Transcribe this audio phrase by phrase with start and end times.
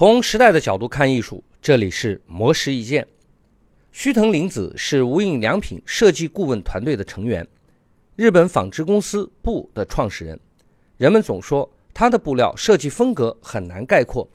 [0.00, 3.06] 从时代的角度看艺术，这里是魔石一见。
[3.92, 7.46] 须藤林子是无印良品设计顾问团队的成员，
[8.16, 10.40] 日本纺织公司布的创始人。
[10.96, 14.26] 人们总说他的布料设计风格很难概括，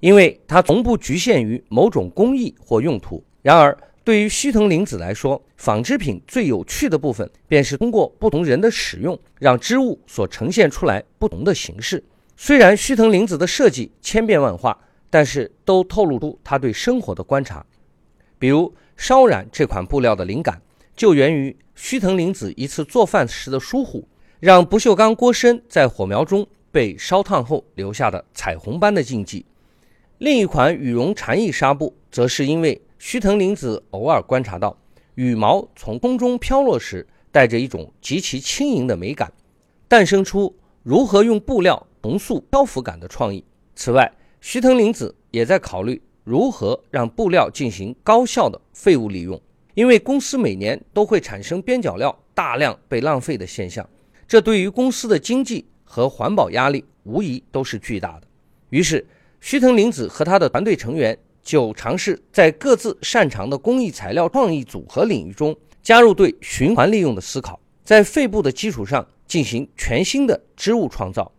[0.00, 3.22] 因为它从不局限于某种工艺或用途。
[3.40, 12.02] 然而，对于须藤林子来说，纺织品最有趣的部分便是通过不同人的使用，让织物所呈现出来不同的形式。
[12.36, 14.76] 虽然须藤林子的设计千变万化，
[15.14, 17.64] 但是都透露出他对生活的观察。
[18.36, 20.60] 比如烧染这款布料的灵感，
[20.96, 24.08] 就源于须藤玲子一次做饭时的疏忽，
[24.40, 29.46] 让不锈钢锅身在火苗中被烧烫后留下的彩虹般的印记。
[30.18, 34.76] 另一款羽绒蝉翼纱布，则是因为须藤玲子偶尔观察到
[35.14, 39.32] 羽毛从空中飘落时，带着一种极其轻盈的美感，
[39.86, 41.86] 诞生出如何用布料。
[42.02, 43.44] 重塑漂浮感的创意。
[43.74, 44.12] 此外，
[44.46, 49.40] 徐藤林子也在考虑如何让布料进行高效的废物利用，
[49.72, 53.88] 因为公司每年都会产生边角料大量被浪费的现象，
[54.28, 58.26] 这对于公司的经济和环保压力无疑都是巨大的。
[58.68, 59.06] 于是，
[59.40, 71.32] 徐藤林子和他的团队成员就尝试在各自擅长的工艺材料创意组合领域中加入对循环利用的思考，在废布的基础上进行全新的织物创造。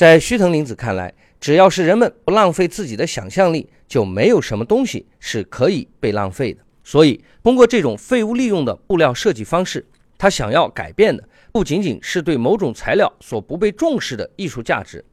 [0.00, 6.64] 在须藤玲子看来，只要是人们不浪费自己的想象力，就没有什么东西是可以被浪费的。
[6.82, 15.04] 所以，通过这种废物利用的布料设计方式，他想要改变的不仅仅是对某种材料所不被重视的艺术价值。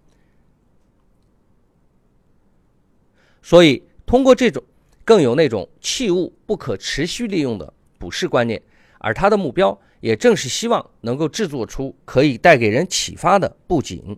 [3.42, 4.64] 所以，通过这种
[5.04, 8.64] 更有那种器物不可持续利用的补饰观念，
[9.00, 14.18] 而他的目标也正是希望能够制作出可以带给人启发的布景。